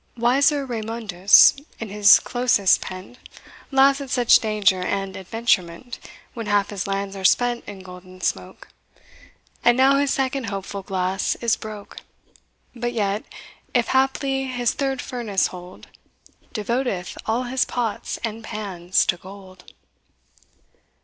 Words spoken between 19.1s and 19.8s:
gold.